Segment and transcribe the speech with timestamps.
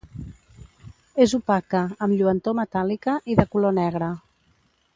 [1.25, 4.09] És opaca, amb lluentor metàl·lica i de color negre.